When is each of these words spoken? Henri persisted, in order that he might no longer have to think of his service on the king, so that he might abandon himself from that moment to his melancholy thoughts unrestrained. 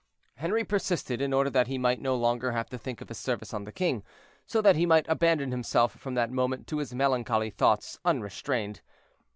Henri 0.37 0.63
persisted, 0.63 1.21
in 1.21 1.31
order 1.31 1.51
that 1.51 1.67
he 1.67 1.77
might 1.77 2.01
no 2.01 2.15
longer 2.15 2.53
have 2.53 2.67
to 2.67 2.77
think 2.79 3.01
of 3.01 3.07
his 3.07 3.19
service 3.19 3.53
on 3.53 3.65
the 3.65 3.71
king, 3.71 4.01
so 4.47 4.59
that 4.59 4.75
he 4.75 4.83
might 4.87 5.07
abandon 5.07 5.51
himself 5.51 5.91
from 5.91 6.15
that 6.15 6.31
moment 6.31 6.65
to 6.65 6.79
his 6.79 6.91
melancholy 6.95 7.51
thoughts 7.51 7.99
unrestrained. 8.03 8.81